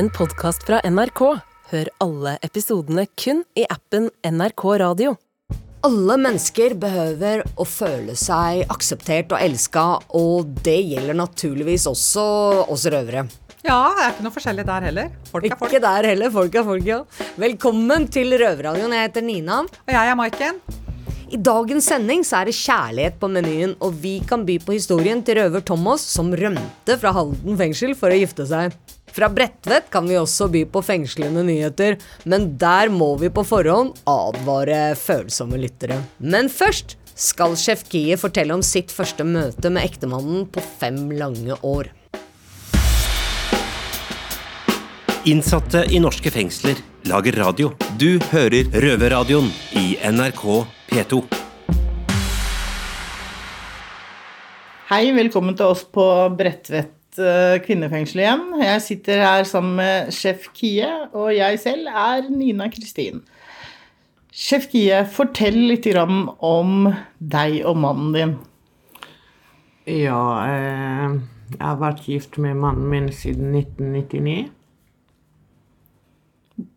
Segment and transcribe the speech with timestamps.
[0.00, 1.20] en podkast fra NRK.
[1.70, 5.12] Hør alle episodene kun i appen NRK Radio.
[5.84, 9.84] Alle mennesker behøver å føle seg akseptert og elska,
[10.16, 12.24] og det gjelder naturligvis også
[12.72, 13.26] oss røvere.
[13.60, 15.14] Ja, det er ikke noe forskjellig der heller.
[15.28, 15.68] Folk er folk.
[15.68, 17.02] Ikke der heller, folk er folk, ja.
[17.44, 18.96] Velkommen til Røverradioen.
[18.96, 19.66] Jeg heter Nina.
[19.68, 20.62] Og jeg er Maiken.
[21.30, 25.20] I dagens sending så er det kjærlighet på menyen, og vi kan by på historien
[25.22, 28.74] til røver Thomas som rømte fra Halden fengsel for å gifte seg.
[29.14, 33.94] Fra Bredtvet kan vi også by på fengslende nyheter, men der må vi på forhånd
[34.10, 36.00] advare følsomme lyttere.
[36.18, 41.54] Men først skal sjef Kie fortelle om sitt første møte med ektemannen på fem lange
[41.62, 41.94] år.
[45.28, 47.74] Innsatte i norske fengsler lager radio.
[48.00, 50.44] Du hører Røverradioen i NRK
[50.88, 51.18] P2.
[54.88, 56.06] Hei, velkommen til oss på
[56.38, 58.46] Bredtvet eh, kvinnefengsel igjen.
[58.64, 63.20] Jeg sitter her sammen med sjef Kie, og jeg selv er Nina Kristin.
[64.32, 68.32] Sjef Kie, fortell litt om deg og mannen din.
[69.84, 71.20] Ja, eh,
[71.52, 74.48] jeg har vært gift med mannen min siden 1999.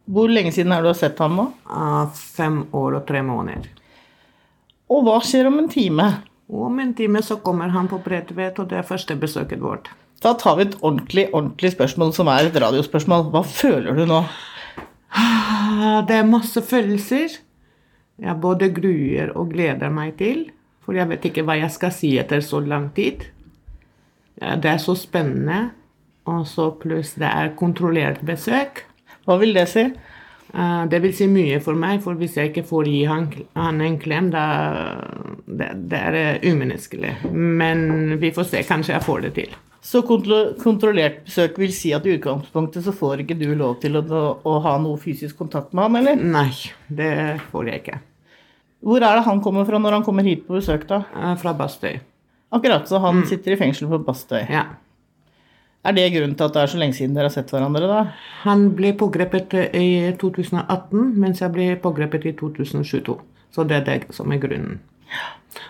[0.05, 1.47] Hvor lenge siden har du sett han nå?
[1.69, 3.69] Uh, fem år og tre måneder.
[4.91, 6.09] Og hva skjer om en time?
[6.53, 9.87] Om en time så kommer han på Bredtvet, og det er første besøket vårt.
[10.23, 13.29] Da tar vi et ordentlig, ordentlig spørsmål som er et radiospørsmål.
[13.33, 14.21] Hva føler du nå?
[15.13, 17.39] Ah, Det er masse følelser.
[18.19, 20.51] Jeg både gruer og gleder meg til,
[20.83, 23.25] for jeg vet ikke hva jeg skal si etter så lang tid.
[24.39, 25.71] Det er så spennende,
[26.29, 28.85] og så pluss det er kontrollert besøk.
[29.25, 29.83] Hva vil det si?
[30.53, 33.81] Eh, Det vil si mye for meg, for hvis jeg ikke får gi han, han
[33.81, 34.45] en klem, da
[35.47, 37.15] det, det er eh, umenneskelig.
[37.33, 39.53] Men vi får se, kanskje jeg får det til.
[39.83, 43.97] Så kontro kontrollert besøk vil si at i utgangspunktet så får ikke du lov til
[43.99, 44.03] å,
[44.39, 46.21] å ha noe fysisk kontakt med han, eller?
[46.23, 46.51] Nei,
[46.87, 47.09] det
[47.51, 47.97] får jeg ikke.
[48.83, 51.01] Hvor er det han kommer fra når han kommer hit på besøk, da?
[51.15, 51.97] Eh, Fra Bastøy.
[52.53, 54.43] Akkurat, så han sitter i fengsel på Bastøy.
[54.51, 54.65] Ja.
[55.83, 58.01] Er det grunnen til at det er så lenge siden dere har sett hverandre, da?
[58.45, 63.17] Han ble pågrepet eh, i 2018, mens jeg ble pågrepet i 2022.
[63.53, 64.79] Så det er det som er grunnen.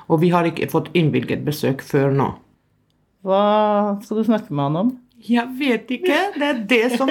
[0.07, 2.29] Og vi har ikke fått innvilget besøk før nå.
[3.25, 3.41] Hva
[4.03, 4.93] skal du snakke med han om?
[5.23, 6.19] Jeg vet ikke.
[6.35, 7.09] Det er det som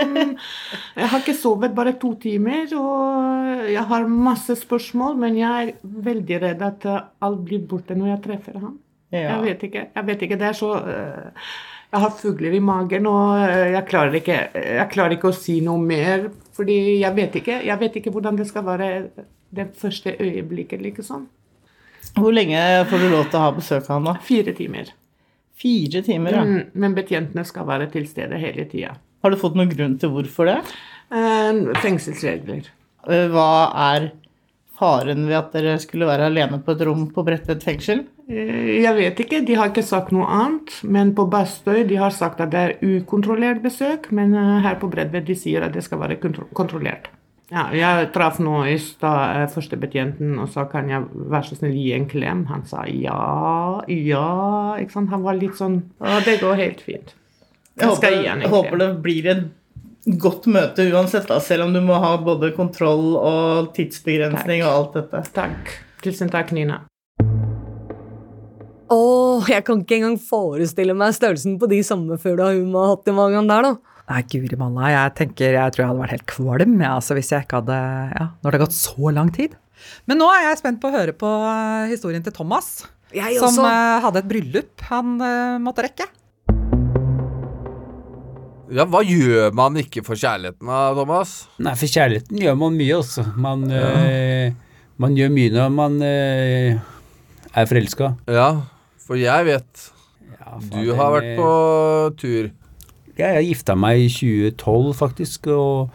[1.00, 5.74] Jeg har ikke sovet bare to timer, og jeg har masse spørsmål, men jeg er
[5.82, 8.78] veldig redd at alt blir borte når jeg treffer ham.
[9.12, 9.34] Ja.
[9.34, 9.86] Jeg vet ikke.
[9.96, 10.41] Jeg vet ikke.
[10.41, 11.48] Det er så øh,
[11.92, 15.58] Jeg har fugler i magen, og øh, jeg klarer ikke, jeg klarer ikke å si
[15.64, 16.30] noe mer.
[16.56, 17.58] Fordi jeg vet ikke.
[17.66, 18.88] Jeg vet ikke hvordan det skal være
[19.53, 21.26] det første øyeblikket, liksom.
[22.16, 22.58] Hvor lenge
[22.91, 24.14] får du lov til å ha besøk av han, da?
[24.25, 24.91] Fire timer.
[25.62, 26.42] Fire timer, ja.
[26.48, 28.97] Mm, men betjentene skal være til stede hele tida.
[29.22, 30.56] Har du fått noen grunn til hvorfor det?
[31.12, 32.72] Eh, fengselsregler.
[33.06, 33.50] Eh, Hva
[33.92, 34.09] er
[34.80, 38.06] faren ved at dere skulle være alene på et rom på Bredtvet fengsel?
[38.32, 40.75] Eh, Jeg vet ikke, de har ikke sagt noe annet.
[40.82, 44.10] Men på Bastøy de har sagt at det er ukontrollert besøk.
[44.15, 47.10] Men eh, her på Bredved de sier at det skal være kontrollert.
[47.53, 51.75] Ja, jeg traff nå i stad eh, førstebetjenten og sa kan jeg være så snill
[51.76, 52.47] gi en klem.
[52.48, 54.28] Han sa ja, ja.
[54.81, 55.12] Ikke sant?
[55.12, 57.12] Han var litt sånn Å, det går helt fint.
[57.76, 59.44] Jeg Jeg håper, jeg håper det blir et
[60.21, 64.97] godt møte uansett, da, selv om du må ha både kontroll og tidsbegrensning og alt
[64.98, 65.22] dette.
[65.37, 65.76] Takk.
[66.03, 66.81] Tusen takk, Nina.
[68.92, 73.08] Åh, jeg kan ikke engang forestille meg størrelsen på de sommerfugla hun må ha hatt
[73.08, 73.72] i magen der, da.
[74.12, 77.30] Nei, guri malla, jeg tenker, jeg tror jeg hadde vært helt kvalm, ja, altså, hvis
[77.32, 77.76] jeg ikke hadde,
[78.19, 79.54] ja, når det har gått så lang tid.
[80.10, 82.72] Men nå er jeg spent på å høre på eh, historien til Thomas,
[83.14, 83.64] Jeg som også.
[83.70, 86.09] eh, hadde et bryllup han eh, måtte rekke.
[88.72, 91.32] Ja, hva gjør man ikke for kjærligheten da, Thomas?
[91.60, 93.24] Nei, for kjærligheten gjør man mye, altså.
[93.36, 94.53] Man, eh,
[95.03, 96.78] man gjør mye når man eh,
[97.53, 98.14] er forelska.
[98.32, 98.47] Ja,
[99.12, 99.84] for jeg vet
[100.38, 101.52] Ja, du har vært eh, på
[102.20, 102.50] tur.
[103.18, 105.92] Ja, jeg gifta meg i 2012, faktisk, og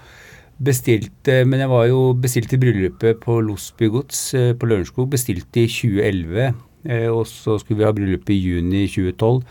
[0.58, 5.10] bestilte Men jeg var jo bestilt i bryllupet på Losby gods eh, på Lørenskog.
[5.12, 9.42] Bestilte i 2011, eh, og så skulle vi ha bryllup i juni 2012.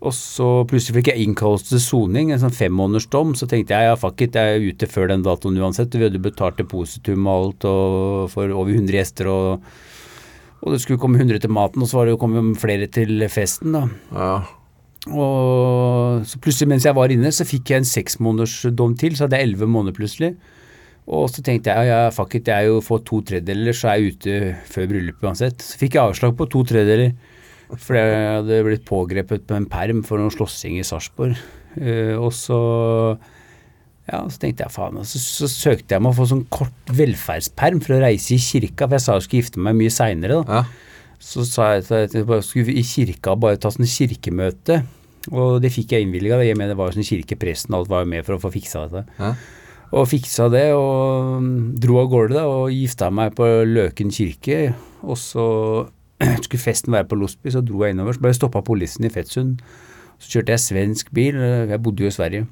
[0.00, 3.34] Og så plutselig fikk jeg innkallelse til soning, en sånn femmånedersdom.
[3.36, 5.92] Så tenkte jeg ja, fuck it, jeg er ute før den datoen uansett.
[5.92, 9.66] Vi hadde betalt depositum og alt og for over 100 gjester, og,
[10.60, 13.24] og det skulle komme 100 til maten, og så var det jo kommet flere til
[13.32, 13.86] festen, da.
[14.12, 14.32] Ja.
[15.08, 19.40] Og så plutselig mens jeg var inne, så fikk jeg en seksmånedersdom til, så hadde
[19.40, 20.34] jeg elleve måneder plutselig.
[21.10, 23.98] Og så tenkte jeg ja, fuck it, jeg er jo fått to tredjedeler, så er
[23.98, 24.34] jeg ute
[24.70, 25.64] før bryllupet uansett.
[25.64, 27.16] Så fikk jeg avslag på to tredjedeler,
[27.72, 31.40] for jeg hadde blitt pågrepet på en perm for noe slåssing i Sarpsborg.
[31.80, 32.60] Eh, og så
[34.10, 37.78] Ja, så tenkte jeg faen, så, så søkte jeg meg å få sånn kort velferdsperm
[37.84, 40.60] for å reise i kirka, for jeg sa jeg skulle gifte meg mye seinere, da.
[40.60, 40.88] Ja.
[41.20, 44.80] Så sa jeg at jeg skulle i kirka bare ta sånn kirkemøte,
[45.28, 46.40] og det fikk jeg innvilga.
[46.42, 48.86] Jeg mener det var jo sånn kirkepresten, alt var jo med for å få fiksa
[48.88, 49.18] dette.
[49.20, 49.34] Ja.
[49.90, 54.60] Og fiksa det, og mm, dro av gårde da, og gifta meg på Løken kirke.
[55.02, 55.46] Og så
[56.46, 58.16] skulle festen være på Losby, så dro jeg innover.
[58.16, 59.60] Så ble jeg stoppa av politiet i Fettsund.
[60.20, 61.36] Så kjørte jeg svensk bil,
[61.70, 62.48] jeg bodde jo i Sverige.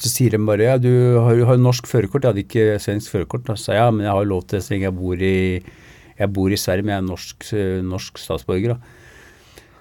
[0.00, 0.90] Så sier de bare ja, du
[1.20, 3.44] har har norsk førerkort, jeg hadde ikke svensk førerkort.
[3.48, 5.36] Da sa jeg ja, men jeg har lov til det så lenge jeg bor i,
[6.18, 7.48] jeg bor i Sverige, men jeg er norsk,
[7.92, 8.76] norsk statsborger.
[8.76, 8.98] da.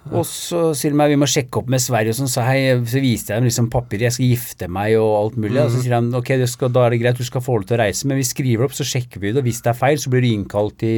[0.10, 2.74] Og så sier de meg vi må sjekke opp med Sverige og sånn, så, hei,
[2.90, 5.60] så viste jeg dem liksom papirer, jeg skal gifte meg og alt mulig.
[5.62, 7.78] Og så sier de ok, skal, da er det greit, du skal få lov til
[7.78, 9.44] å reise, men vi skriver opp, så sjekker vi det.
[9.44, 10.96] Og hvis det er feil, så blir du innkalt i,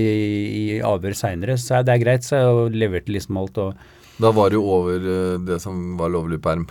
[0.62, 1.58] i avhør seinere.
[1.60, 3.60] Så jeg, det er greit, så jeg leverte liksom alt.
[3.60, 6.70] og Da var jo over eh, det som var lovlig perm.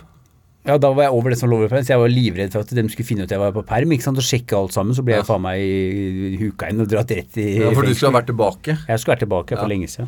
[0.65, 2.63] Ja, da var jeg over det som lå over perm, så jeg var livredd for
[2.63, 4.71] at de skulle finne ut at jeg var på perm, ikke sant, og sjekke alt
[4.75, 4.95] sammen.
[4.95, 7.93] Så ble jeg faen meg i- huka inn og dratt rett i Ja, for du
[7.93, 8.77] skulle ha vært tilbake.
[8.87, 9.67] Jeg skulle vært tilbake for Ja.
[9.67, 10.07] lenge siden.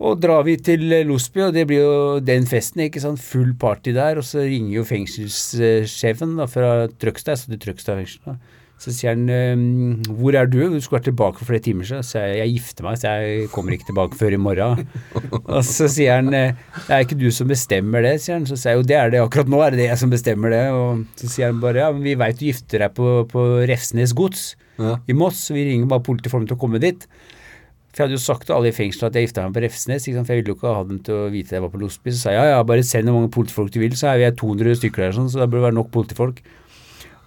[0.00, 3.92] Og drar vi til Losby, og det blir jo den festen, ikke sant, full party
[3.92, 8.36] der, og så ringer jo fengselssjefen da, fra Trøgstad, jeg satt i Trøgstad fengsel da.
[8.82, 12.02] Så sier han ehm, 'Hvor er du?' 'Du skulle vært tilbake for flere timer siden.'
[12.04, 14.82] Så jeg, jeg gifter meg, så jeg kommer ikke tilbake før i morgen.
[15.54, 18.46] og så sier han eh, 'Det er ikke du som bestemmer det', sier han.
[18.46, 20.72] Så sier jeg jo 'Det er det akkurat nå, er det jeg som bestemmer det'.
[20.74, 24.12] Og så sier han bare 'Ja, men vi veit du gifter deg på, på Refsnes
[24.12, 24.98] gods Ja.
[25.06, 27.06] i Moss', så vi ringer bare politiet for dem til å komme dit'.
[27.94, 30.02] For jeg hadde jo sagt til alle i fengselet at jeg gifta meg på Refsnes,
[30.10, 32.10] for jeg ville jo ikke ha dem til å vite at jeg var på Losby.
[32.10, 34.30] Så sa jeg ja, ja, bare send hvor mange politifolk du vil, så er vi
[34.34, 36.42] 200 stykker der, sånn, så da bør det være nok politifolk.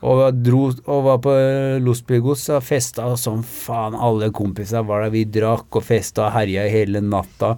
[0.07, 1.33] Og dro og var på
[1.83, 3.97] Losby gods og festa som faen.
[3.97, 5.13] Alle kompisene var der.
[5.15, 7.55] Vi drakk og festa og herja hele natta.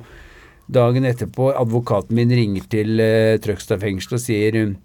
[0.70, 4.76] Dagen etterpå, advokaten min ringer til uh, Trøgstad fengsel og sier um,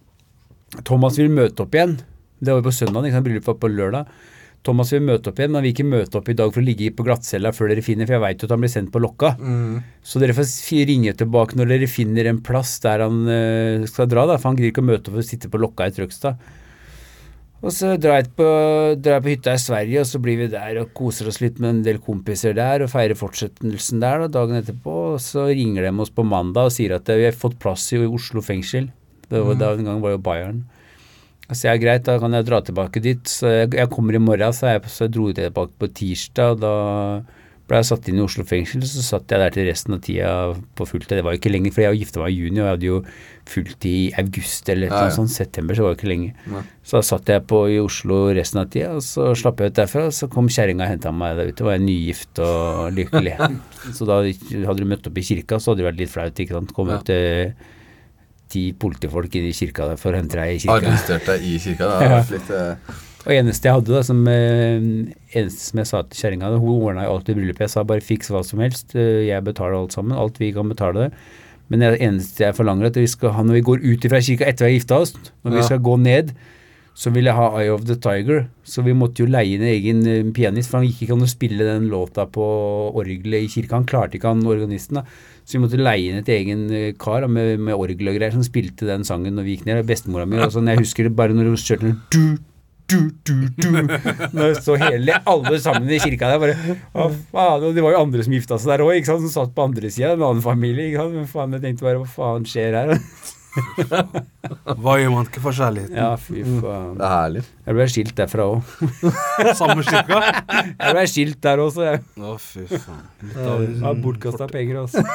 [0.80, 1.98] Thomas vil møte opp igjen.
[2.40, 3.26] Det var på søndag, sant?
[3.26, 4.14] bryllupet var på lørdag.
[4.64, 6.64] Thomas vil møte opp igjen, men han vil ikke møte opp i dag for å
[6.64, 9.34] ligge på glattcella før dere finner, for jeg veit at han blir sendt på lokka.
[10.00, 10.48] Så dere får
[10.88, 14.60] ringe tilbake når dere finner en plass der han uh, skal dra, da, for han
[14.60, 16.40] gidder ikke å møte opp og sitte på lokka i Trøgstad.
[17.64, 18.46] Og så drar jeg, på,
[19.00, 21.56] drar jeg på hytta i Sverige, og så blir vi der og koser oss litt
[21.62, 24.96] med en del kompiser der og feirer fortsettelsen der da, dagen etterpå.
[25.14, 27.86] Og så ringer de oss på mandag og sier at eh, vi har fått plass
[27.96, 28.90] i Oslo fengsel.
[29.30, 30.60] Det var, da, en gang var jo Bayern.
[31.48, 33.24] Så jeg, greit, da kan jeg dra tilbake dit.
[33.28, 36.58] Så jeg, jeg kommer i morgen, så jeg, så jeg dro tilbake på tirsdag.
[36.58, 36.74] og Da
[37.68, 40.32] ble jeg satt inn i Oslo fengsel, så satt jeg der til resten av tida
[40.76, 41.14] på fulltid.
[41.16, 42.98] Det var jo ikke lenge, for jeg gifta meg i juni, og jeg hadde jo
[43.48, 45.04] fulltid i august eller Ja, ja.
[45.08, 45.32] noe sånt.
[45.32, 46.34] September, så var det ikke lenge.
[46.52, 46.60] Ja.
[46.84, 49.78] Så da satt jeg på i Oslo resten av tida, og så slapp jeg ut
[49.80, 50.04] derfra.
[50.10, 53.34] Og så kom kjerringa og henta meg der ute, var jeg nygift og lykkelig.
[53.96, 56.58] så da hadde du møtt opp i kirka, så hadde det vært litt flaut, ikke
[56.58, 56.74] sant.
[56.76, 57.00] Kom Ja.
[57.00, 57.54] ut til
[58.54, 60.76] ti politifolk inn i kirka der for å hente deg i kirka.
[60.84, 61.88] Arrestert deg i kirka.
[61.96, 64.82] Har vært litt eh, Og eneste jeg hadde, da, som eh,
[65.32, 67.64] eneste som jeg sa til kjerringa, hun ordna jo i bryllupet.
[67.64, 70.16] Jeg sa bare fiks hva som helst, eh, jeg betaler alt sammen.
[70.18, 71.22] Alt vi kan betale det.
[71.72, 74.20] Men det eneste jeg forlanger, er at vi skal ha når vi går ut fra
[74.20, 75.14] kirka etter vi har gifta oss,
[75.46, 76.34] når vi skal gå ned,
[76.94, 78.44] så vil jeg ha Eye of the Tiger.
[78.62, 81.32] Så vi måtte jo leie inn egen eh, pianist, for han gikk ikke an å
[81.32, 82.44] spille den låta på
[82.92, 83.80] orgelet i kirka.
[83.80, 85.00] Han klarte ikke, han organisten.
[85.00, 85.08] da.
[85.48, 86.68] Så vi måtte leie inn et egen
[87.00, 89.86] kar da, med, med orgel og greier som spilte den sangen når vi gikk ned.
[89.88, 90.68] Bestemora mi og sånn.
[90.68, 92.36] Jeg husker det bare når hun kjørte den du,
[92.90, 93.68] du, du, du.
[94.36, 96.54] Når så hele, alle sammen i kirka der bare
[96.92, 96.94] Å,
[97.32, 97.62] faen?
[97.64, 100.08] Og det var jo andre som gifta seg der òg, som satt på andre sida,
[100.14, 100.84] en annen familie.
[100.90, 101.14] ikke sant?
[101.16, 102.90] Men faen, jeg tenkte bare hva faen skjer her?
[103.54, 105.94] Hva gjør man ikke for kjærligheten?
[105.94, 106.96] Ja, fy faen.
[106.98, 107.42] Det er herlig.
[107.64, 108.60] Jeg ble skilt derfra òg.
[109.60, 110.18] Samme kirka?
[110.74, 111.98] Jeg ble skilt der også, jeg.
[112.18, 113.06] Å, fy faen.
[114.02, 114.98] Bortkasta penger, altså.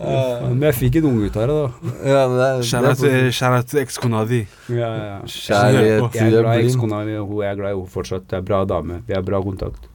[0.00, 1.94] Men jeg fikk en unge ut av det, da.
[2.08, 2.24] Ja,
[2.64, 4.42] Kjære til, kjære ekskona di.
[4.72, 5.14] Ja, ja.
[5.26, 8.28] Kjærlighet til ekskona mi, hun er glad i henne fortsatt.
[8.30, 9.02] Det er bra dame.
[9.06, 9.90] Vi har bra kontakt.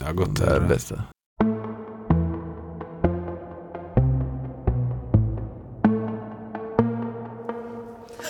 [0.00, 0.38] Ja, godt.
[0.40, 1.04] Det er det beste.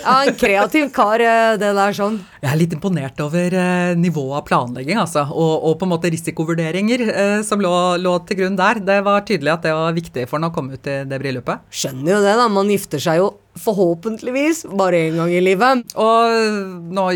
[0.05, 2.19] Ja, en kreativ kar, eh, det der sånn.
[2.43, 5.25] Jeg er litt imponert over eh, nivået av planlegging, altså.
[5.33, 8.81] Og, og på en måte risikovurderinger eh, som lå, lå til grunn der.
[8.85, 11.65] Det var tydelig at det var viktig for han å komme ut i det bryllupet.
[11.73, 12.47] Skjønner jo det, da.
[12.53, 13.31] Man gifter seg jo
[13.65, 15.85] forhåpentligvis bare én gang i livet.
[15.97, 17.07] Og nå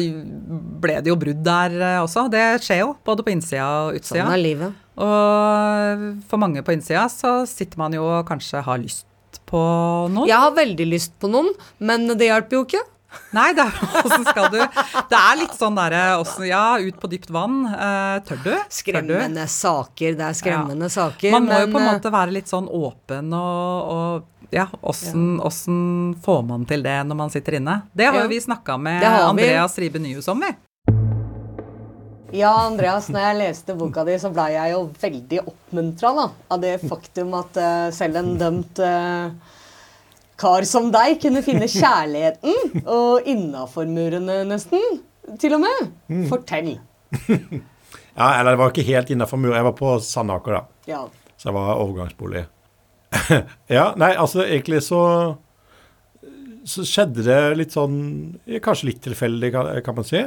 [0.81, 2.25] ble det jo brudd der eh, også.
[2.31, 4.23] Det skjer jo, både på innsida og utsida.
[4.25, 4.85] Sånn er livet.
[4.99, 9.05] Og for mange på innsida så sitter man jo og kanskje har lyst
[9.49, 9.59] på
[10.13, 10.29] noen.
[10.29, 11.51] Jeg har veldig lyst på noen,
[11.83, 12.85] men det hjelper jo ikke.
[13.33, 17.63] Nei, det er, skal du Det er litt sånn derre Ja, ut på dypt vann.
[17.65, 18.51] Eh, tør du?
[18.51, 18.75] Tør du?
[18.79, 20.17] Skremmende saker.
[20.19, 21.33] Det er skremmende saker.
[21.33, 25.27] Man må jo på en eh, måte være litt sånn åpen og, og ja, åssen
[25.41, 26.21] ja.
[26.25, 27.81] får man til det når man sitter inne?
[27.93, 28.27] Det har Ja.
[28.29, 29.03] vi snakka med.
[29.03, 30.53] Andreas Ribe Nyhus om, vi.
[32.35, 36.61] Ja, Andreas, når jeg leste boka di, så blei jeg jo veldig oppmuntra da, av
[36.61, 39.31] det faktum at uh, selv en dømt uh,
[40.39, 45.01] kar som deg kunne finne kjærligheten, og innafor murene, nesten.
[45.39, 45.91] Til og med.
[46.29, 46.77] Fortell.
[48.19, 49.55] Ja, eller det var ikke helt innafor muren.
[49.55, 50.89] Jeg var på Sandaker, da.
[50.89, 51.05] Ja.
[51.39, 52.41] Så jeg var overgangsbolig.
[53.77, 54.99] ja, nei, altså egentlig så
[56.67, 57.95] Så skjedde det litt sånn
[58.61, 59.49] Kanskje litt tilfeldig,
[59.85, 60.19] kan man si.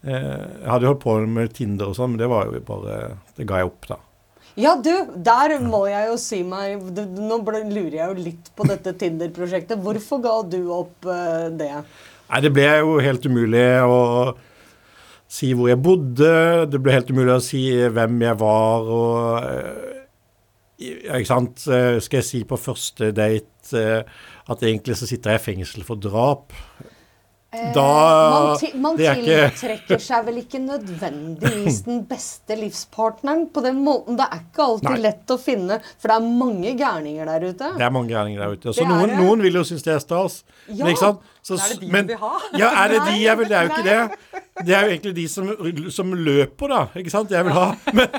[0.00, 3.00] Eh, jeg hadde jo holdt på med Tinder og sånn, men det var jo bare
[3.36, 3.98] Det ga jeg opp, da.
[4.58, 8.94] Ja, du, der må jeg jo si meg Nå lurer jeg jo litt på dette
[8.98, 9.80] Tinder-prosjektet.
[9.80, 11.74] Hvorfor ga du opp eh, det?
[12.30, 14.00] Nei, det ble jo helt umulig å
[15.30, 16.32] si hvor jeg bodde.
[16.70, 19.88] Det ble helt umulig å si hvem jeg var og eh,
[21.12, 21.60] Ikke sant.
[21.60, 23.84] Skal jeg si på første date
[24.50, 26.56] at egentlig så sitter jeg i fengsel for drap?
[27.50, 27.84] Da
[28.54, 34.18] man man det er tiltrekker seg vel ikke nødvendigvis den beste livspartneren på den måten.
[34.20, 35.00] Det er ikke alltid Nei.
[35.08, 37.72] lett å finne, for det er mange gærninger der ute.
[37.80, 38.76] Det er mange gærninger der ute.
[38.76, 40.44] Så noen, noen vil jo synes det er stas.
[40.68, 40.84] Ja.
[40.84, 41.26] Men ikke sant?
[41.42, 42.32] Så, Er det de men, vil ha?
[42.60, 43.50] Ja, er det de jeg vil?
[43.50, 44.40] Det er jo ikke det.
[44.60, 45.52] Det er jo egentlig de som,
[45.90, 46.80] som løper, da.
[47.00, 47.34] Ikke sant?
[47.34, 47.68] Jeg vil ha.
[47.96, 48.18] Men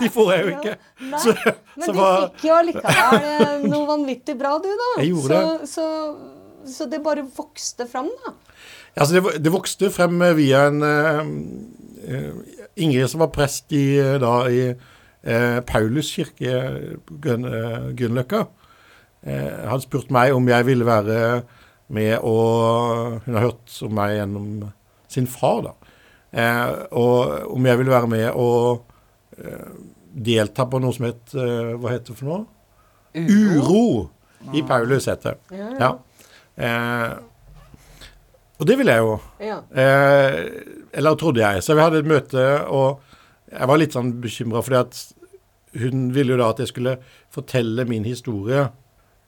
[0.00, 0.76] de får jeg jo ikke.
[1.10, 1.34] Nei, Så,
[1.76, 4.92] Men så du fikk jo allikevel eh, noe vanvittig bra, du, da.
[5.02, 5.88] Jeg gjorde så, Så,
[6.66, 8.34] så det bare vokste fram, da.
[8.96, 11.20] Altså, det, det vokste frem eh, via en uh,
[12.04, 13.84] eh, Ingrid som var prest i,
[14.20, 16.56] da, i uh, Paulus kirke
[17.10, 18.46] Grøn, uh, Grünerløkka.
[19.20, 21.42] Hadde spurt meg om jeg ville være
[21.92, 24.46] med og Hun har hørt om meg gjennom
[25.12, 25.74] sin far, da.
[26.30, 28.86] Eh, og om jeg ville være med og
[29.36, 29.72] eh,
[30.14, 32.44] delta på noe som het Hva heter det for noe?
[33.18, 34.10] Uro.
[34.54, 35.58] I Paulus heter det.
[35.58, 35.90] Ja, Ja.
[36.56, 37.12] Eh,
[38.60, 39.14] og det ville jeg jo.
[39.40, 39.60] Ja.
[39.72, 40.40] Eh,
[40.92, 41.62] eller trodde jeg.
[41.64, 43.00] Så vi hadde et møte, og
[43.50, 45.00] jeg var litt sånn bekymra fordi at
[45.80, 46.96] hun ville jo da at jeg skulle
[47.32, 48.66] fortelle min historie.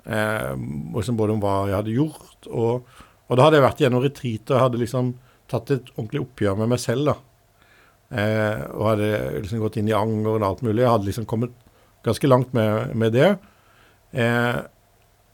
[0.05, 0.53] Eh,
[0.97, 2.89] liksom både om hva jeg hadde gjort, og,
[3.29, 5.13] og da hadde jeg vært gjennom retreat og hadde liksom
[5.53, 7.13] tatt et ordentlig oppgjør med meg selv.
[7.13, 7.17] da.
[8.13, 9.11] Eh, og hadde
[9.41, 10.83] liksom gått inn i anger og alt mulig.
[10.83, 11.55] Jeg hadde liksom kommet
[12.05, 13.31] ganske langt med, med det.
[14.13, 14.59] Eh,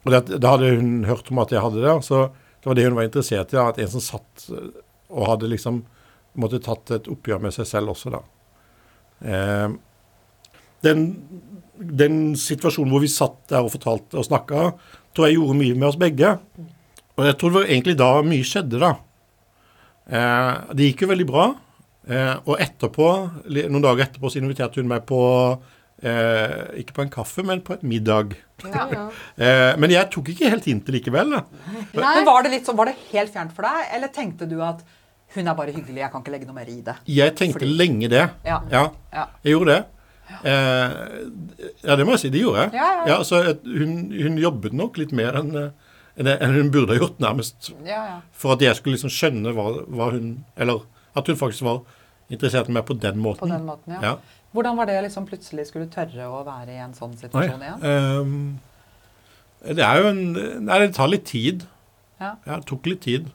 [0.05, 2.87] og det, da hadde hun hørt om at jeg hadde det, så det var det
[2.89, 3.59] hun var interessert i.
[3.59, 4.49] da, At en som satt
[5.09, 5.83] og hadde liksom
[6.39, 8.23] måtte tatt et oppgjør med seg selv også, da.
[9.27, 9.69] Eh,
[10.87, 11.05] den,
[11.75, 14.73] den situasjonen hvor vi satt der og fortalte og snakka,
[15.15, 16.35] tror jeg gjorde mye med oss begge.
[17.19, 18.93] Og jeg tror det var egentlig da mye skjedde, da.
[20.07, 21.49] Eh, det gikk jo veldig bra.
[22.09, 23.09] Eh, og etterpå,
[23.59, 25.21] noen dager etterpå så inviterte hun meg på
[26.03, 28.37] eh, Ikke på en kaffe, men på et middag.
[28.65, 29.09] Ja, ja.
[29.39, 31.31] Eh, men jeg tok ikke helt hintet likevel.
[31.37, 31.45] da.
[31.95, 34.83] Men var det, litt sånn, var det helt fjernt for deg, eller tenkte du at
[35.37, 36.97] hun er bare hyggelig, jeg kan ikke legge noe mer i det?
[37.07, 38.25] Jeg tenkte Fordi- lenge det.
[38.49, 38.63] Ja.
[38.73, 38.85] Ja,
[39.45, 39.85] jeg gjorde det.
[40.45, 40.97] Eh,
[41.85, 42.31] ja, det må jeg si.
[42.33, 42.75] Det gjorde jeg.
[42.79, 43.55] Ja, ja, ja.
[43.65, 45.71] hun, hun jobbet nok litt mer enn eh,
[46.19, 47.71] enn hun burde ha gjort, nærmest.
[47.87, 48.17] Ja, ja.
[48.35, 50.83] For at jeg skulle liksom skjønne hva, hva hun Eller
[51.17, 51.81] at hun faktisk var
[52.29, 53.47] interessert i meg på den måten.
[53.47, 54.17] På den måten, ja.
[54.55, 57.83] Hvordan var det liksom plutselig skulle tørre å være i en sånn Oi, situasjon igjen?
[57.85, 58.61] Um,
[59.77, 60.23] det er jo en
[60.65, 61.67] Nei, det tar litt tid.
[62.21, 62.33] Ja.
[62.47, 63.29] det tok litt tid.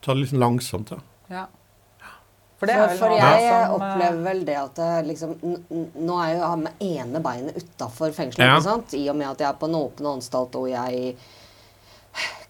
[0.00, 0.98] Det det litt langsomt, ja.
[1.30, 1.44] Ja.
[2.56, 5.64] For det er For, for jeg som, eh, opplever vel det at jeg liksom n-
[5.70, 8.54] n- Nå er jeg jo med ene beinet utafor fengselet, Ja.
[8.56, 8.94] ikke sant?
[8.96, 11.16] I og med at jeg er på en åpen anstalt og jeg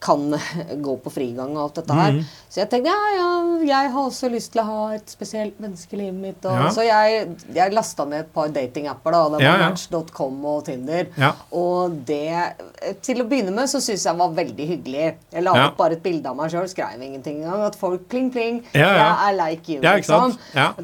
[0.06, 0.22] kan
[0.86, 2.16] gå på frigang og alt dette her.
[2.16, 2.24] Mm.
[2.48, 3.30] Så jeg tenkte ja, ja,
[3.66, 6.46] jeg har også lyst til å ha et spesielt menneske i livet mitt.
[6.46, 6.70] Og, Ja.
[6.72, 9.12] Så jeg, jeg lasta ned et par datingapper.
[9.12, 9.68] da, Det var Ja, ja.
[9.70, 11.10] Match.com og Tinder.
[11.52, 12.54] Og det
[13.02, 15.06] Til å begynne med så syns jeg var veldig hyggelig.
[15.32, 17.66] Jeg la opp bare et bilde av meg sjøl, skrev ingenting engang.
[17.66, 18.62] At folk pling, pling.
[18.72, 18.84] Jeg
[19.28, 20.36] er like you, liksom.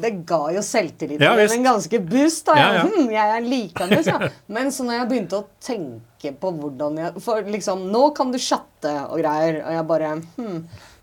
[0.03, 2.45] Det ga jo selvtilliten Ja, en ganske boost.
[2.45, 2.57] da.
[2.59, 4.29] Ja, Jeg, hm, jeg er likende, ja.
[4.47, 8.37] Men så når jeg begynte å tenke på hvordan jeg For liksom, nå kan du
[8.39, 10.57] chatte og greier, og jeg bare hm,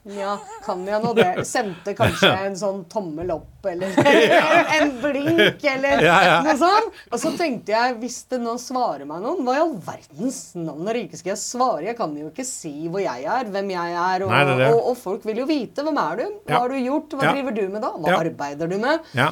[0.08, 1.44] ja, kan jeg nå det?
[1.44, 3.92] Sendte kanskje en sånn tommel opp eller
[4.78, 6.00] en blink eller
[6.46, 6.96] noe sånt.
[7.10, 10.88] Og så tenkte jeg, hvis det nå svarer meg noen, hva i all verdens navn
[10.88, 11.84] og rike skal jeg svare?
[11.90, 14.64] Jeg kan jo ikke si hvor jeg er, hvem jeg er, og, Nei, det er
[14.64, 14.72] det.
[14.72, 15.84] og, og folk vil jo vite.
[15.84, 16.26] Hvem er du?
[16.48, 17.20] Hva har du gjort?
[17.20, 17.92] Hva driver du med da?
[18.00, 19.14] Hva arbeider du med?
[19.18, 19.30] ja.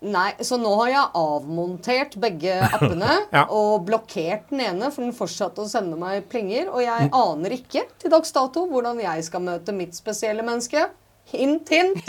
[0.00, 3.46] Nei, så nå har jeg avmontert begge appene Ja.
[3.50, 6.68] og blokkert den ene, for den fortsatte å sende meg plinger.
[6.70, 6.86] Og Mm.
[6.86, 10.86] jeg aner ikke til dags dato hvordan jeg skal møte mitt spesielle menneske.
[11.32, 12.06] Hint, hint.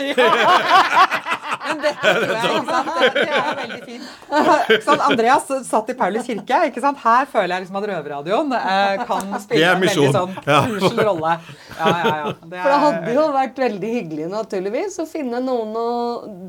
[1.60, 2.88] Men dette tror jeg, ikke sant?
[3.14, 4.06] Det, er veldig fint.
[4.86, 6.60] Sånn, Andreas satt i Paulus kirke.
[6.70, 6.98] ikke sant?
[7.04, 10.60] Her føler jeg liksom at Røverradioen eh, kan spille en veldig sånn Ja.
[10.72, 11.34] usel rolle.
[11.76, 12.32] Ja, ja, ja.
[12.40, 15.88] Det For det hadde jo vært veldig hyggelig naturligvis å finne noen å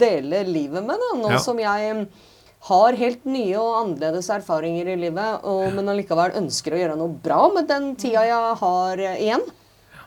[0.02, 0.96] dele livet med.
[1.04, 1.42] da, Nå Ja.
[1.44, 2.06] som jeg mm,
[2.72, 7.20] har helt nye og annerledes erfaringer i livet, og, men allikevel ønsker å gjøre noe
[7.26, 9.26] bra med den tida jeg har eh,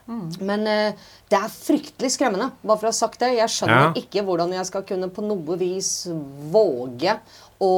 [0.07, 2.51] Men uh, det er fryktelig skremmende.
[2.63, 3.31] Bare for å ha sagt det.
[3.39, 3.93] Jeg skjønner Ja.
[4.03, 6.07] ikke hvordan jeg skal kunne på noe vis
[6.53, 7.17] våge
[7.65, 7.71] å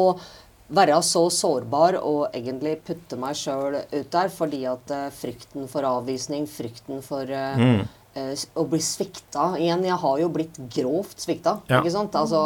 [0.69, 5.87] være så sårbar og egentlig putte meg sjøl ut der fordi at uh, frykten for
[5.87, 7.85] avvisning, frykten for uh, Mm.
[8.17, 9.85] Eh, å bli svikta igjen.
[9.87, 11.59] Jeg har jo blitt grovt svikta.
[11.71, 11.81] Ja.
[11.81, 12.17] ikke sant?
[12.19, 12.41] Altså,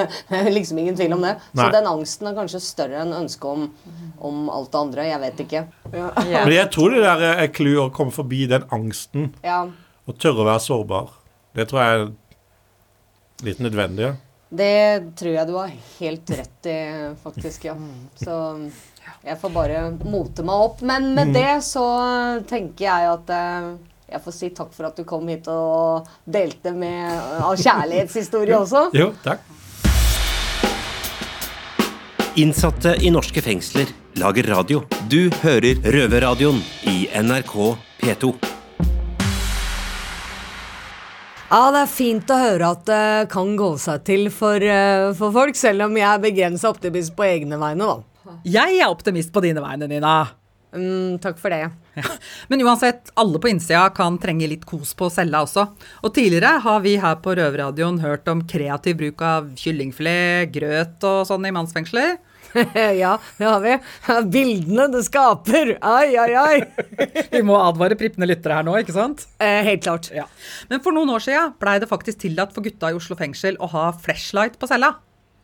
[0.58, 1.36] liksom ingen tvil om det.
[1.54, 3.66] Så den angsten er kanskje større enn ønsket om,
[4.18, 5.08] om alt det andre.
[5.08, 5.64] Jeg vet ikke.
[6.34, 9.64] Men jeg tror det der er clou å komme forbi den angsten Ja,
[10.06, 11.10] og tørre å være sårbar.
[11.56, 12.06] Det tror jeg er
[13.46, 14.12] litt nødvendig.
[14.56, 16.76] Det tror jeg du har helt rett i,
[17.22, 17.64] faktisk.
[17.66, 17.74] ja.
[18.20, 18.36] Så
[19.26, 20.82] jeg får bare mote meg opp.
[20.86, 21.84] Men med det så
[22.48, 23.68] tenker jeg at eh,
[24.06, 27.10] jeg får si takk for at du kom hit og delte med
[27.42, 28.88] av kjærlighetshistorie også.
[28.94, 29.42] Jo, takk.
[32.36, 34.82] Innsatte i norske fengsler lager radio.
[35.10, 37.56] Du hører Røverradioen i NRK
[38.02, 38.34] P2.
[41.46, 45.34] Ja, det er fint å høre at det kan gå seg til for, eh, for
[45.34, 48.34] folk, selv om jeg er begrensa optimist på egne vegne, da.
[48.44, 50.16] jeg er optimist på dine vegne, Nina.
[50.76, 51.70] Mm, takk for det.
[52.52, 55.64] Men uansett, alle på innsida kan trenge litt kos på cella også.
[56.04, 61.24] Og tidligere har vi her på Røverradioen hørt om kreativ bruk av kyllingfilet, grøt og
[61.28, 62.18] sånn i mannsfengsler.
[63.02, 63.74] ja, det har vi.
[64.32, 65.74] Bildene det skaper.
[65.84, 66.96] Ai, ai, ai.
[67.34, 69.26] Vi må advare prippende lyttere her nå, ikke sant?
[69.42, 70.10] Eh, helt klart.
[70.14, 70.24] Ja.
[70.70, 73.68] Men for noen år siden blei det faktisk tillatt for gutta i Oslo fengsel å
[73.74, 74.94] ha flashlight på cella.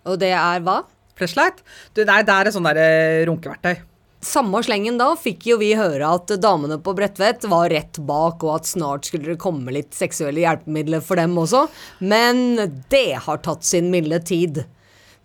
[0.09, 0.83] Og det er hva?
[1.19, 1.61] Flashlight?
[1.93, 3.83] Du, nei, det er et sånt der runkeverktøy.
[4.23, 8.61] Samme slengen da fikk jo vi høre at damene på Bredtvet var rett bak, og
[8.61, 11.65] at snart skulle det komme litt seksuelle hjelpemidler for dem også.
[11.99, 12.55] Men
[12.93, 14.63] det har tatt sin milde tid.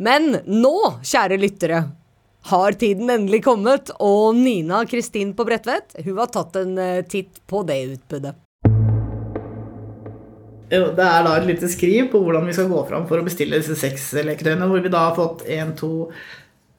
[0.01, 0.73] Men nå,
[1.05, 1.83] kjære lyttere,
[2.49, 7.43] har tiden endelig kommet, og Nina Kristin på Bredtvet hun har tatt en eh, titt
[7.45, 8.33] på det utbudet.
[10.67, 13.62] Det er da et lite skriv på hvordan vi skal gå fram for å bestille
[13.62, 16.10] disse seks leketøyene, hvor vi da har fått én, to,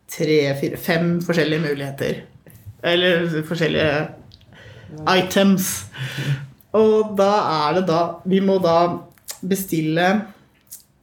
[0.09, 2.23] tre, fire, fem forskjellige muligheter.
[2.83, 4.09] Eller forskjellige
[5.19, 5.71] items.
[6.77, 7.31] Og da
[7.69, 8.79] er det da Vi må da
[9.41, 10.07] bestille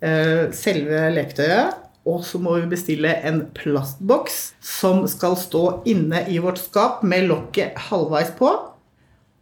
[0.01, 1.81] eh, selve leketøyet.
[2.05, 7.25] Og så må vi bestille en plastboks som skal stå inne i vårt skap med
[7.31, 8.51] lokket halvveis på.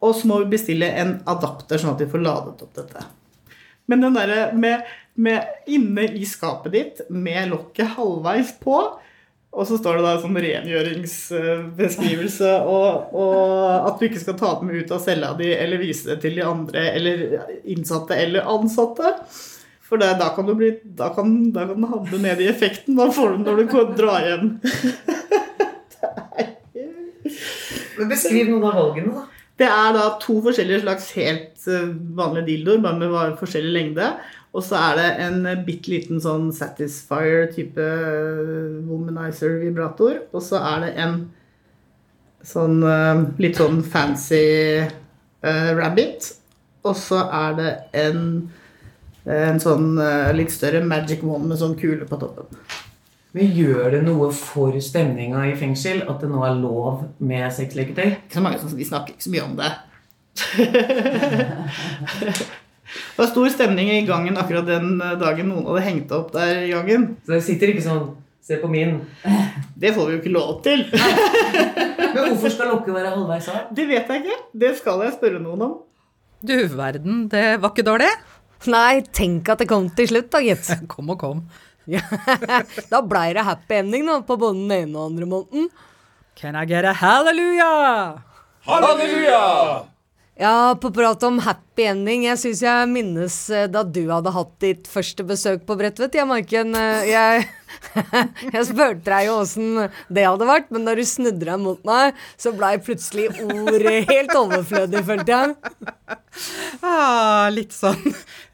[0.04, 3.04] Og så må vi bestille en adapter, sånn at vi får ladet opp dette.
[3.92, 4.88] Men den derre med,
[5.20, 8.80] med inne i skapet ditt med lokket halvveis på,
[9.54, 14.70] og så står det da sånn rengjøringsbeskrivelse, og, og at du ikke skal ta dem
[14.74, 17.16] ut av cella di eller vise det til de andre eller
[17.70, 19.08] innsatte eller ansatte.
[19.84, 22.98] For det, da kan du bli Da kan, da kan havne ned i effekten.
[22.98, 23.66] Da får du når du
[24.00, 24.48] drar hjem.
[28.00, 29.22] Men Beskriv noen av valgene, da.
[29.62, 34.08] Det er da to forskjellige slags helt eh, vanlige dildoer, bare med forskjellig lengde.
[34.54, 40.20] Og så er det en bitte liten sånn Satisfyer-type eh, womanizer-vibrator.
[40.30, 41.16] Og så er det en
[42.46, 44.44] sånn eh, litt sånn fancy
[44.84, 46.30] uh, rabbit.
[46.86, 47.72] Og så er det
[48.04, 48.22] en,
[49.26, 52.46] en sånn uh, litt større magic wand med sånn kule på toppen.
[53.34, 58.20] Men gjør det noe for stemninga i fengsel at det nå er lov med sexleketøy?
[58.28, 59.72] Ikke så mange som de snakker ikke så mye om det.
[63.14, 66.72] Det var stor stemning i gangen akkurat den dagen noen hadde hengt opp der i
[66.74, 67.12] gangen.
[67.26, 68.06] Så det sitter ikke sånn
[68.44, 68.98] Se på min.
[69.80, 70.82] Det får vi jo ikke lov til.
[72.14, 73.70] Men hvorfor skal lokket være halvveis av?
[73.72, 74.40] Det vet jeg ikke.
[74.66, 75.78] Det skal jeg spørre noen om.
[76.44, 78.10] Du verden, det var ikke dårlig.
[78.68, 80.68] Nei, tenk at det kom til slutt, da, gitt.
[80.92, 81.46] Kom og kom.
[81.88, 82.04] Ja,
[82.92, 85.72] da blei det happy ending da, på både den ene og andre måneden.
[86.36, 88.20] Can I get a hallelujah?
[88.68, 89.42] Halleluja!
[90.36, 92.24] Ja, på prat om happy ending.
[92.26, 96.18] Jeg syns jeg minnes eh, da du hadde hatt ditt første besøk på Bredtvet.
[96.18, 97.44] Ja, Maiken, eh, jeg,
[98.56, 102.18] jeg spurte deg jo åssen det hadde vært, men da du snudde deg mot meg,
[102.42, 105.56] så blei plutselig ordet helt overflødig, følte jeg.
[106.84, 108.02] Ah, litt sånn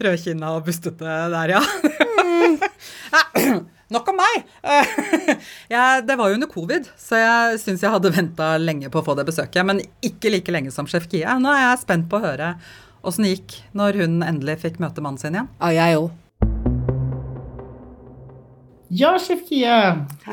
[0.04, 1.62] rødkinna og bustete der, ja.
[3.15, 4.43] Ah, Nok om meg.
[4.69, 5.36] Eh,
[5.71, 9.06] Jeg, det var jo under covid, så jeg syns jeg hadde venta lenge på å
[9.06, 9.65] få det besøket.
[9.65, 11.25] Men ikke like lenge som sjef Kie.
[11.41, 12.54] Nå er jeg spent på å høre
[13.08, 15.47] åssen det gikk når hun endelig fikk møte mannen sin igjen.
[15.62, 16.10] Ja, jeg òg.
[18.89, 19.73] Ja, sjef Kie.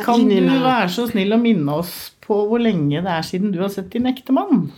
[0.05, 3.61] Kan du være så snill å minne oss på hvor lenge det er siden du
[3.63, 4.71] har sett din ektemann?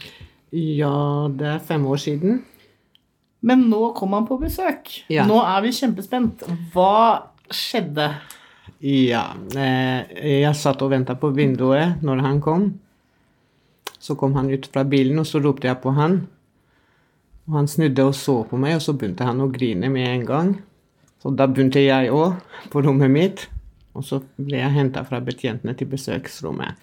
[0.54, 2.40] Ja, det er fem år siden.
[3.46, 4.90] Men nå kom han på besøk.
[5.12, 5.26] Ja.
[5.28, 6.42] Nå er vi kjempespent.
[6.74, 8.10] Hva skjedde?
[8.78, 10.06] Ja, eh,
[10.38, 12.68] jeg satt og venta på vinduet når han kom.
[13.98, 16.20] Så kom han ut fra bilen, og så ropte jeg på han.
[17.48, 20.26] Og han snudde og så på meg, og så begynte han å grine med en
[20.28, 20.52] gang.
[21.18, 22.38] Så da begynte jeg òg,
[22.70, 23.48] på rommet mitt.
[23.98, 26.78] Og så ble jeg henta fra betjentene til besøksrommet.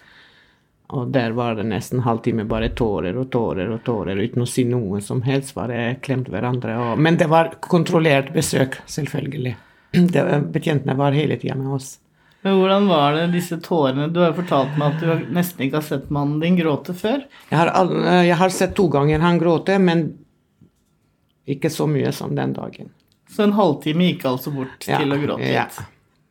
[0.92, 4.66] Og der var det nesten halvtime bare tårer og tårer og tårer uten å si
[4.68, 5.56] noe som helst.
[5.56, 6.76] Bare klemt hverandre.
[6.76, 9.56] Og, men det var kontrollert besøk, selvfølgelig.
[10.12, 10.22] Det,
[10.52, 11.96] betjentene var hele tida med oss.
[12.46, 14.10] Men hvordan var det disse tårene?
[14.12, 17.24] Du har jo fortalt meg at du nesten ikke har sett mannen din gråte før.
[17.50, 17.90] Jeg har, all,
[18.26, 20.04] jeg har sett to ganger han gråte, men
[21.46, 22.92] ikke så mye som den dagen.
[23.34, 25.66] Så en halvtime gikk altså bort til å gråte ja.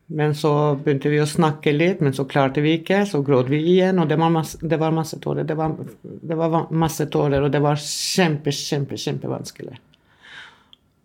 [0.06, 3.00] Men så begynte vi å snakke litt, men så klarte vi ikke.
[3.10, 5.44] Så gråt vi igjen, og det var masse, det var masse tårer.
[5.44, 9.74] Det var, det var masse tårer, og det var kjempe, kjempe, kjempevanskelig.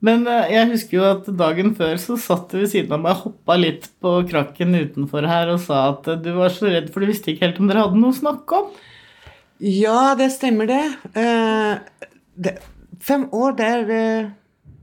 [0.05, 3.13] Men eh, jeg husker jo at dagen før så satt du ved siden av meg
[3.19, 6.89] og hoppa litt på krakken utenfor her og sa at eh, du var så redd
[6.93, 8.71] for du visste ikke helt om dere hadde noe å snakke om.
[9.61, 10.83] Ja, det stemmer det.
[11.13, 12.57] Eh, det
[13.01, 14.31] fem år, det er eh,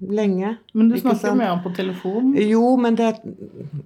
[0.07, 0.55] lenge.
[0.73, 2.33] Men du snakker mye med han på telefon.
[2.39, 3.13] Jo, men det,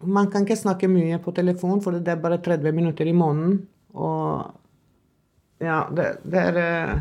[0.04, 3.62] man kan ikke snakke mye på telefon, for det er bare 30 minutter i måneden.
[3.96, 6.92] Og ja, det, det er eh,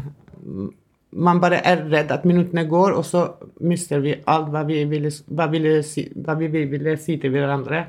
[1.12, 3.26] Man bare er redd at minuttene går, og så
[3.67, 7.84] mister vi alt hva vi ville, hva ville, si, hva vi ville si til hverandre.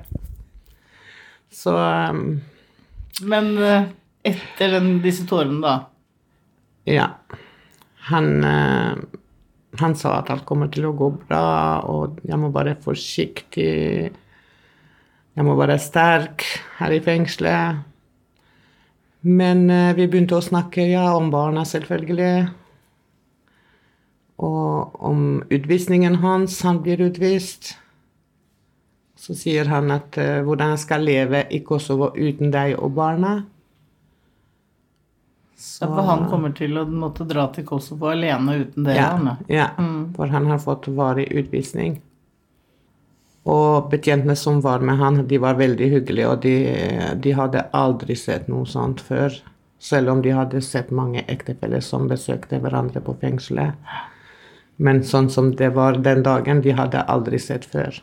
[1.53, 2.41] Så um,
[3.29, 3.91] Men eh,
[4.27, 5.75] etter den, disse tårene, da?
[6.89, 7.09] Ja.
[8.09, 8.99] Han, uh,
[9.79, 11.45] han sa at alt kommer til å gå bra,
[11.87, 13.69] og jeg må være forsiktig.
[15.33, 16.43] Jeg må være sterk
[16.81, 17.85] her i fengselet.
[19.23, 22.62] Men uh, vi begynte å snakke ja, om barna, selvfølgelig.
[24.39, 26.63] Og om utvisningen hans.
[26.63, 27.77] Han blir utvist.
[29.17, 33.35] Så sier han at uh, hvordan jeg skal leve i Kosovo uten deg og barna.
[35.63, 38.97] Ja, for han kommer til å måtte dra til Kosovo alene uten dere?
[38.99, 40.15] Ja, ja mm.
[40.17, 42.01] for han har fått varig utvisning.
[43.47, 46.57] Og betjentene som var med han, de var veldig hyggelige, og de,
[47.23, 49.35] de hadde aldri sett noe sånt før.
[49.83, 53.79] Selv om de hadde sett mange ektefeller som besøkte hverandre på fengselet.
[54.79, 58.01] Men sånn som det var den dagen, de hadde aldri sett før.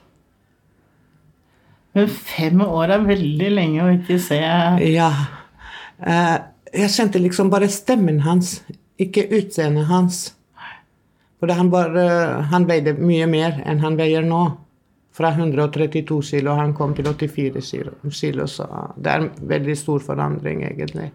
[1.98, 4.40] Men fem år er veldig lenge å ikke se
[4.92, 5.12] Ja.
[6.00, 6.38] Eh,
[6.72, 8.62] jeg kjente liksom bare stemmen hans,
[9.00, 10.36] ikke utseendet hans.
[11.40, 14.44] For han, var, eh, han veide mye mer enn han veier nå.
[15.12, 20.00] Fra 132 kilo han kom til 84 kilo, kilo så det er en veldig stor
[20.00, 21.10] forandring, egentlig.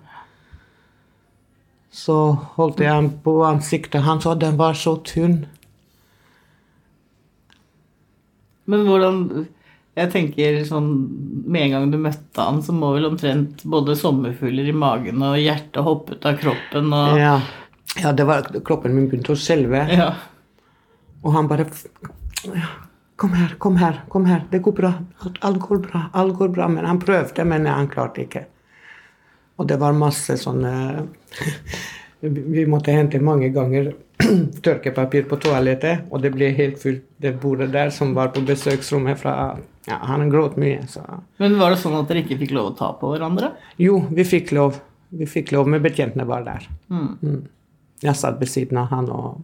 [1.94, 2.14] Så
[2.57, 5.44] holdt jeg på ansiktet hans, og den var så tynn.
[8.70, 9.18] Men hvordan
[9.94, 10.87] Jeg tenker sånn
[11.44, 15.37] Med en gang du møtte han, så må vel omtrent både sommerfugler i magen og
[15.38, 17.35] hjertet hoppe ut av kroppen og Ja.
[18.00, 19.85] ja, det var kroppen min begynte å skjelve.
[19.92, 20.09] Ja.
[21.22, 21.68] Og han bare
[22.48, 22.72] ja,
[23.16, 24.42] Kom her, kom her, kom her.
[24.50, 24.90] Det går bra.
[25.46, 26.00] Alt går bra.
[26.12, 26.66] Alt går bra.
[26.68, 28.42] Men han prøvde, men han klarte ikke.
[29.57, 30.73] Og det var masse sånne
[32.25, 33.93] Vi måtte hente mange ganger
[34.64, 39.21] tørkepapir på toalettet, og det ble helt fullt, det bordet der som var på besøksrommet
[39.21, 39.35] fra
[39.88, 41.03] Ja, han gråt mye, så
[41.43, 43.53] Men var det sånn at dere ikke fikk lov å ta på hverandre?
[43.77, 44.79] Jo, vi fikk lov.
[45.14, 46.64] Vi fikk lov, men betjentene var der.
[46.90, 47.11] Mm.
[47.23, 47.43] Mm.
[48.03, 49.43] Jeg satt ved siden av han og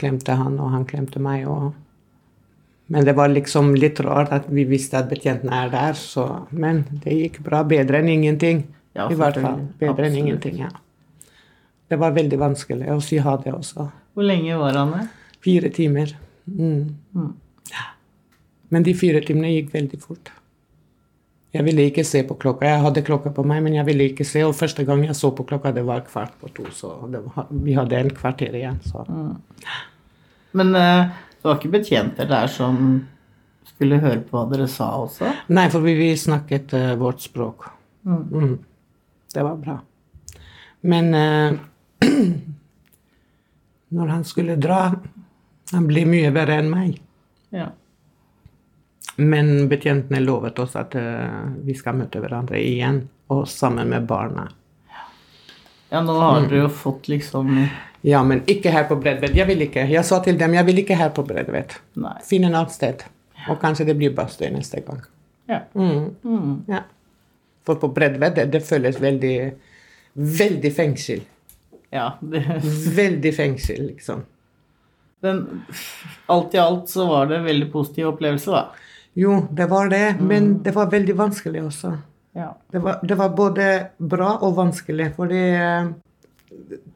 [0.00, 1.46] klemte han, og han klemte meg.
[1.50, 1.74] Og...
[2.92, 6.84] Men det var liksom litt rart at vi visste at betjentene er der, så Men
[7.04, 7.62] det gikk bra.
[7.68, 8.64] Bedre enn ingenting.
[8.96, 9.62] Ja, I hvert fall.
[9.80, 10.70] Bedre enn ingenting, ja.
[11.86, 13.90] Det var veldig vanskelig å si ha det også.
[14.16, 15.10] Hvor lenge var han der?
[15.44, 16.16] Fire timer.
[16.46, 16.96] Mm.
[17.14, 17.32] Mm.
[17.70, 17.84] Ja.
[18.74, 20.32] Men de fire timene gikk veldig fort.
[21.54, 22.66] Jeg ville ikke se på klokka.
[22.68, 24.42] Jeg hadde klokka på meg, men jeg ville ikke se.
[24.44, 27.46] Og første gang jeg så på klokka, det var kvart på to, så det var,
[27.50, 28.80] vi hadde en kvarter igjen.
[28.84, 29.04] Så.
[30.56, 32.80] Men uh, det var ikke betjenter der som
[33.70, 35.30] skulle høre på hva dere sa også?
[35.54, 37.68] Nei, for vi, vi snakket uh, vårt språk.
[38.06, 38.56] Mm.
[39.36, 39.38] Mm.
[39.38, 39.78] Det var bra.
[40.80, 41.52] Men eh,
[43.88, 44.92] når han skulle dra
[45.72, 47.00] Han ble mye verre enn meg.
[47.50, 47.66] Ja.
[49.16, 53.00] Men betjentene lovet oss at eh, vi skal møte hverandre igjen,
[53.32, 54.44] og sammen med barna.
[55.90, 56.48] Ja, nå har Mm.
[56.48, 57.50] dere jo fått liksom
[58.06, 59.34] Ja, men ikke her på Bredtvet.
[59.34, 59.88] Jeg vil ikke.
[59.90, 61.80] Jeg sa til dem jeg vil ikke her på Bredtvet.
[62.22, 63.02] Finn et annet sted.
[63.50, 65.00] Og kanskje det blir Bastøy neste gang.
[65.48, 65.60] Ja.
[65.74, 66.62] Mm.
[66.68, 66.84] ja.
[67.66, 69.36] For på Bredtvet det, det føles veldig
[70.16, 71.20] Veldig fengsel.
[71.92, 72.18] Ja.
[72.20, 72.40] Det...
[72.96, 74.22] veldig fengsel, liksom.
[75.20, 75.62] Men
[76.26, 78.86] alt i alt så var det en veldig positiv opplevelse, da.
[79.16, 81.92] Jo, det var det, men det var veldig vanskelig også.
[82.36, 82.56] Ja.
[82.70, 85.88] Det, var, det var både bra og vanskelig, fordi uh,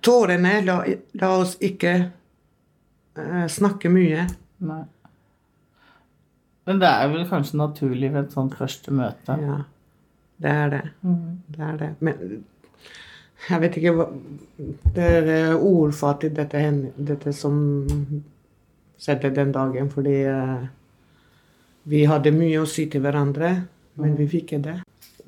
[0.04, 0.78] tårene la,
[1.16, 1.94] la, oss ikke
[3.16, 4.26] uh, snakke mye.
[4.68, 4.82] Nei.
[6.68, 9.36] Men det er vel kanskje naturlig ved et sånt første møte?
[9.40, 9.62] Ja,
[10.40, 10.82] det er det.
[11.04, 11.38] Mm.
[11.46, 11.90] Det er det.
[12.00, 12.42] Men
[13.48, 14.06] jeg vet ikke hva
[14.94, 16.60] Det er ordfattig, dette,
[16.96, 17.56] dette som
[19.00, 20.66] skjedde den dagen, fordi uh,
[21.88, 23.54] vi hadde mye å si til hverandre,
[24.00, 24.76] men vi fikk ikke det.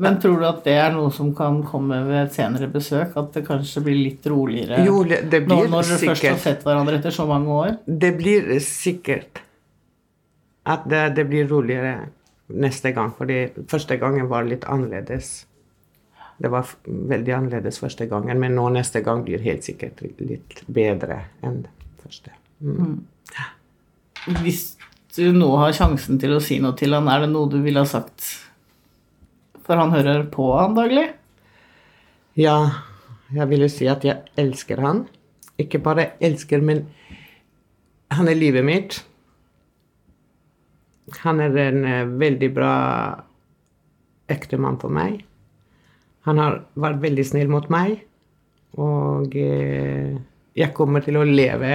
[0.03, 3.17] Men tror du at det er noe som kan komme ved et senere besøk?
[3.21, 6.41] At det kanskje blir litt roligere jo, det, det blir nå når dere først har
[6.41, 7.75] sett hverandre etter så mange år?
[7.87, 9.43] Det blir sikkert
[10.69, 11.95] at det, det blir roligere
[12.55, 13.13] neste gang.
[13.17, 15.47] fordi første gangen var litt annerledes.
[16.43, 21.25] Det var veldig annerledes første gangen, men nå neste gang blir helt sikkert litt bedre
[21.43, 21.67] enn
[22.03, 22.33] første.
[22.61, 22.79] Mm.
[22.81, 24.39] Mm.
[24.43, 24.77] Hvis
[25.17, 27.83] du nå har sjansen til å si noe til han, er det noe du ville
[27.83, 28.25] ha sagt?
[29.63, 31.11] For han hører på han daglig?
[32.39, 32.57] Ja,
[33.33, 35.05] jeg ville si at jeg elsker han.
[35.61, 36.87] Ikke bare elsker, men
[38.13, 38.99] han er livet mitt.
[41.21, 42.73] Han er en uh, veldig bra
[44.33, 45.21] ektemann for meg.
[46.27, 47.99] Han har vært veldig snill mot meg,
[48.79, 51.75] og jeg kommer til å leve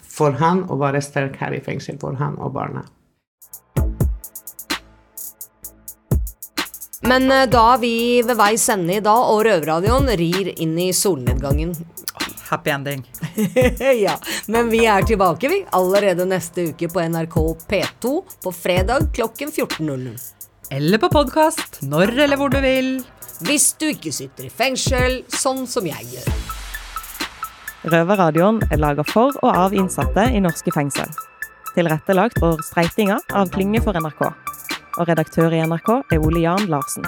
[0.00, 2.86] for han og være sterk her i fengsel for han og barna.
[7.06, 10.90] Men eh, da er vi ved veis ende i dag, og Røverradioen rir inn i
[10.96, 11.74] solnedgangen.
[12.46, 13.02] Happy ending.
[14.06, 14.14] ja,
[14.46, 18.12] men vi er tilbake, vi, allerede neste uke på NRK P2
[18.44, 20.14] på fredag klokken 14.00.
[20.70, 22.98] Eller på podkast når eller hvor du vil.
[23.46, 26.28] Hvis du ikke sitter i fengsel, sånn som jeg gjør.
[27.86, 31.10] Røverradioen er laga for og av innsatte i norske fengsel.
[31.76, 34.22] Tilrettelagt for streitinga av Klynge for NRK.
[34.96, 37.04] Og redaktør i NRK er Ole Jan Larsen.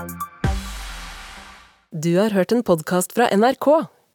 [1.91, 3.89] Du har hørt en podkast fra NRK.